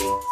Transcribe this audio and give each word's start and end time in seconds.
you. 0.00 0.27